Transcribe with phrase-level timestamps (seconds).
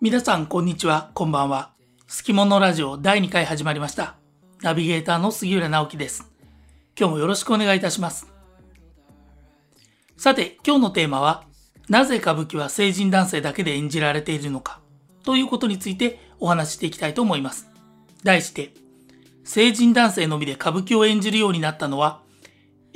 [0.00, 1.70] 皆さん、こんにちは、こんばんは。
[2.08, 4.16] すきものラジオ第2回始まりました。
[4.62, 6.28] ナビゲーターの杉浦直樹です。
[6.98, 8.26] 今日もよろしくお願いいたします。
[10.16, 11.44] さて、今日のテーマは、
[11.88, 14.80] なぜ歌舞伎は成人男性だけで演じられているのか、
[15.22, 17.68] ということについてお話ししていきたいと思います。
[18.24, 18.74] 題して、
[19.44, 22.25] 成人男性のみで歌舞伎を演じるようになったのは、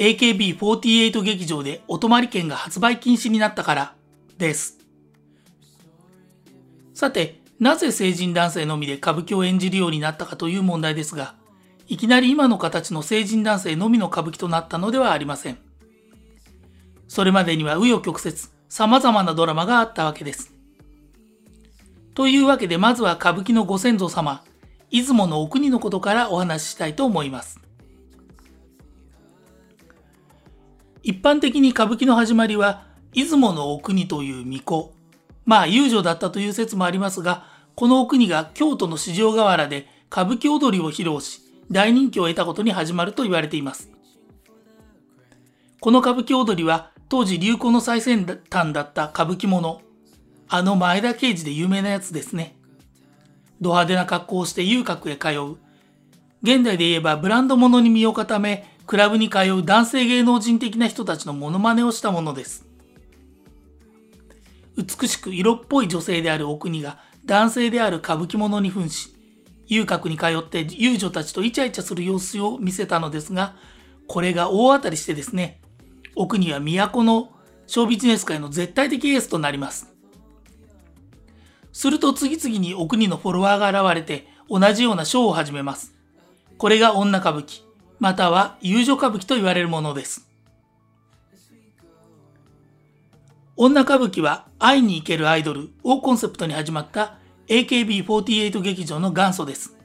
[0.00, 3.94] AKB48 劇場でお泊まり券が発売禁止になったから
[4.38, 4.78] です。
[6.94, 11.34] さて、なぜ成人男性のみで歌舞伎を演じるようになったかという問題ですが、
[11.86, 15.58] いきなり今の形の成人男性のみの歌舞伎となったのではありません。
[17.06, 18.34] それまでには紆余曲折、
[18.70, 20.54] 様々なドラマがあったわけです。
[22.14, 24.42] というわけでまずは歌舞伎のご先祖様、
[24.90, 27.60] 出雲のお国のことからお話ししたいと思います。
[31.02, 34.92] 一般的に歌舞伎の始まりは、出雲のお国という巫女、
[35.46, 41.40] まあ遊女だったという説もありますが、このお国が京都の四条河原で歌舞伎踊りを披露し、
[41.70, 43.90] 大人気を得たことに始まると言われています。
[45.80, 49.80] この歌舞伎踊りは、当時流行の最先端だった歌舞伎もの、
[50.48, 52.56] あの前田慶次で有名なやつですね。
[53.60, 55.56] ド派手な格好をして遊郭へ通う。
[56.42, 62.66] 現代で言えばブランド物に身を固め、クラブに通う男性芸能人的な人たちのモノマネをしたものです。
[64.76, 69.14] 美しく色っぽい女性であるお国が男性である歌舞伎者に扮し、
[69.68, 73.54] 遊郭に通って遊女たちとイチャイチャする様子を見せたのですが、
[74.08, 75.60] これが大当たりしてですね、
[76.16, 77.30] お国は都の
[77.68, 79.94] ショービジネス界の絶対的エースとなります。
[81.72, 85.94] すると次々にお国のフォロワーが現れて同じようなショーを始めます。
[86.58, 87.69] これが女歌舞伎、
[88.00, 90.26] または遊女歌舞伎と言われるものです。
[93.56, 97.18] 女歌舞伎は会いに行けるアイドルをコンセプトに始まった
[97.48, 99.76] AKB48 劇場の元祖です。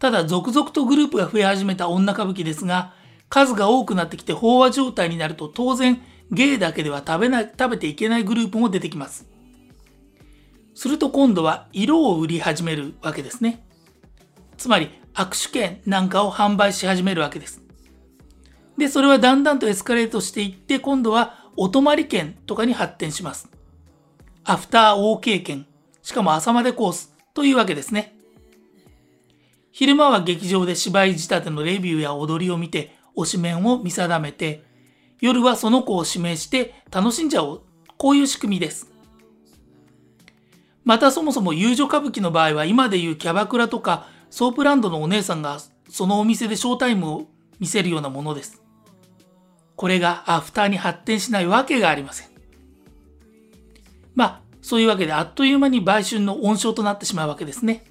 [0.00, 2.92] ただ続々とグループが増え始めた女歌舞伎ですが、
[3.28, 6.02] 数が多くなってきて飽和状態になると当然
[6.32, 9.28] 芸だけでは食べない、食べていけないグループも出てきます。
[10.74, 13.64] すると今度は色を売り始めるわけですね。
[14.56, 17.62] つまり握手券なんかを販売し始めるわけです。
[18.76, 23.48] で、それはだんだんとエスカレートしていって今度はお泊り券とかに発展します。
[24.42, 25.66] アフター OK 券、
[26.02, 28.14] しかも朝までコースというわけですね。
[29.70, 34.64] 昼間は劇場で芝居仕立てのレビューや踊りを見て推し面を見定めて、
[35.20, 37.62] 夜はその子を指名して楽しんじゃおう。
[37.96, 38.92] こういう仕組みです。
[40.84, 47.26] またそもそも遊女歌舞伎の場合は今でいうキャバクラとかソープランドのお姉さんがそのお店でショータイムを
[47.60, 48.60] 見せるようなものです。
[49.76, 52.28] これがアフターに発展しないわけがありません。
[54.16, 57.84] まあ、そういうわけであっという間に売春の温床となってしまうわけですね。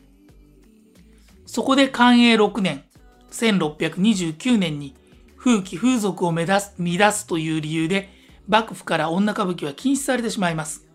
[1.45, 2.83] そこで寛永6年、
[3.31, 4.95] 1629年に
[5.37, 8.09] 風紀風俗を目指す乱すという理由で
[8.49, 10.85] 幕府から女歌舞伎は禁止されてしまいます。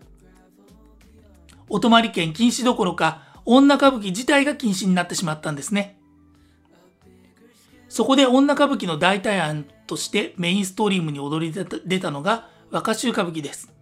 [1.67, 5.97] お泊り券禁止どころか女歌舞伎自体が禁止になってしまったんですね。
[7.87, 13.73] そこで女歌舞伎の代替案としてメインストリームに踊り出たのが若衆歌舞伎です。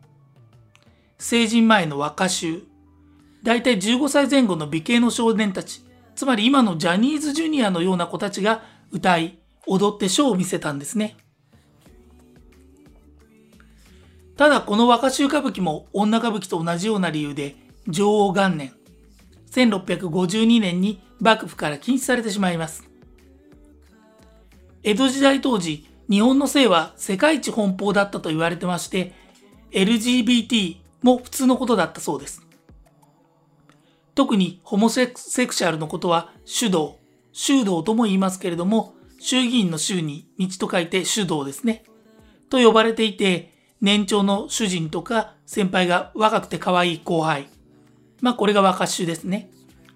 [1.20, 2.64] 成人前の若衆、
[3.44, 5.84] 大体15歳前後の美形の少年たち、
[6.16, 11.18] つまり今のジャニーズジュニアのような子たちが歌い、踊ってショーを見せたんですね。
[14.38, 17.58] ただこの若衆歌舞伎も女歌舞伎と同じような理由で
[17.88, 18.77] 女王元年、
[19.52, 22.84] 1652年に幕府から禁止されてしまいます。
[24.84, 29.14] 江戸時代当時、日本の性は世界一奔放だったと言われてまして、
[29.72, 32.42] LGBT も普通のことだったそうです。
[34.16, 36.96] 特にホモセクシャルのことは主導、
[37.34, 41.84] 修道とも言いますけれども、衆議院の衆に道と書いて主導ですね。
[42.50, 47.50] と呼ばれていて、年長の主人とか先輩が若くて可愛い後輩。
[48.22, 49.50] まあこれが若衆ですね。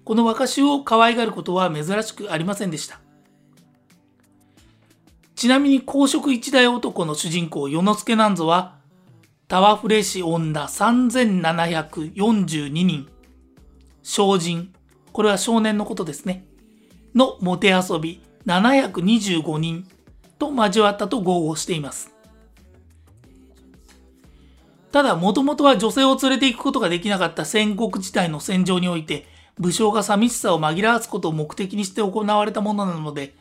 [0.04, 3.00] この若衆を可愛がることは珍しくありませんでした。
[5.34, 8.76] ちなみに公職一代男の主人公、与之助なんぞは、
[9.48, 13.08] タワフレシ女3742人、
[14.02, 14.72] 少人、
[15.12, 16.46] これは少年のことですね、
[17.14, 19.88] のモテ遊び725人
[20.38, 22.11] と交わったと豪語しています。
[24.92, 29.26] ただ、もともとは女性を連れて行くことができなかった戦国時代の戦場において、
[29.58, 33.34] 武将が寂しさを紛らわすことを目的にして行われたものなので、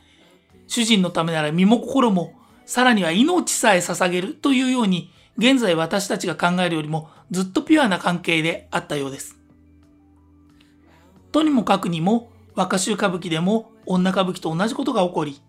[0.67, 2.33] 主人のためなら身も心も
[2.65, 9.37] さらには命さえ捧げるというように、現在私たちが考えるよりもずっとピュアな関係であったようです。
[11.33, 15.41] とにもかくにも、若衆歌舞伎でも女歌舞伎と同じことが起こり、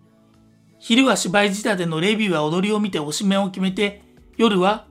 [0.80, 4.02] 昼は芝居仕立てのレビューは踊りを見ておしめを決めて、
[4.36, 4.86] 夜は、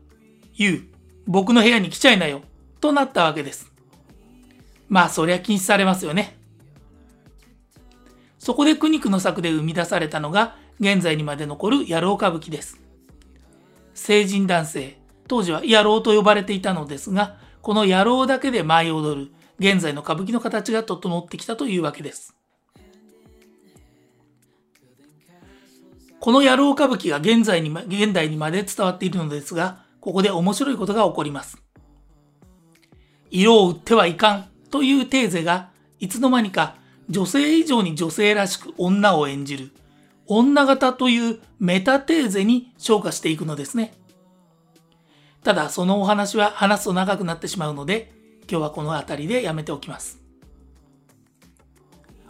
[0.54, 0.91] ゆう、
[1.28, 2.42] 僕の部屋に来ちゃいなよ、
[2.80, 3.72] となったわけです。
[4.90, 6.38] まあそりゃ禁止されますよね。
[8.40, 12.80] そこで苦肉の策で生み出されたのが現在にまで残る野郎歌舞伎です。
[13.94, 14.98] 成人男性、
[15.28, 22.36] 当時は野郎と呼ばれていたのですが、この野郎だけで舞い踊る現在の歌舞伎の形が整ってきたというわけです。
[26.20, 31.62] この野郎歌舞伎が現在に、現代にまで伝わっているのですが、ここで面白いことが起こります。
[33.30, 35.70] 色を売ってはいかんというテーゼが、
[36.00, 36.76] いつの間にか
[37.10, 39.72] 女性以上に女性らしく女を演じる
[40.26, 43.94] 女型というメタテーゼに昇華していくのですね。
[45.44, 48.14] ただそのお話は話すと長くなってしまうので
[48.50, 50.20] 今日はこの辺りでやめておきます。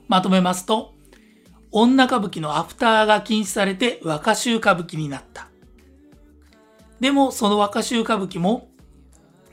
[0.07, 0.95] まとめますと
[1.71, 5.50] 女歌舞伎のアフターが禁止されて若衆歌舞伎になった。
[7.01, 8.69] でもその若衆歌舞伎も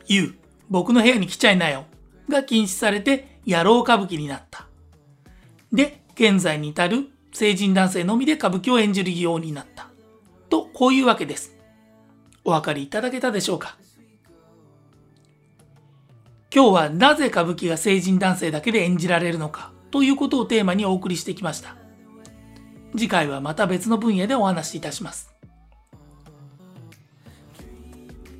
[0.06, 0.34] 言う
[0.68, 1.86] 僕の部屋に来ちゃいなよ
[2.28, 4.66] が禁止されて野郎歌舞伎になった。
[5.72, 9.88] で、現在に至る成人男性のみで歌舞伎を演じるようになった。
[10.50, 11.56] と、こういうわけです。
[12.44, 13.78] お分かりいただけたでしょうか？
[16.54, 21.76] 今日はなぜ歌舞伎が成人男性だけで演じられるのかということをテーマにお送りしてきました。
[22.92, 25.34] 次回はまた別の分野でお話しいたします。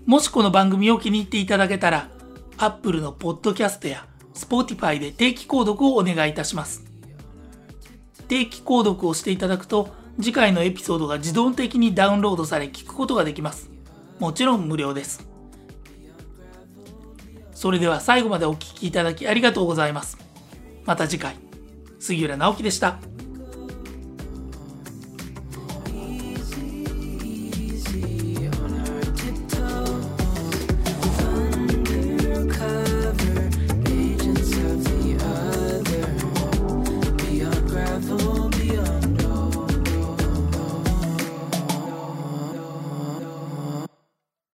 [0.09, 2.09] もしこの番組を気に入っていただけたら、
[2.57, 6.83] Apple のポッドキャストや Spotify で定期購読をお願いいたします。
[8.27, 13.69] 定期購読をしていただくと次回のエピソードが自動的にダウンロードされ聞くことができます。
[14.19, 15.29] もちろん無料です。
[17.53, 20.17] それでは最後までお聴きいただきありがとうございます。
[20.87, 21.37] また次回、
[21.99, 22.99] 杉浦直樹でした。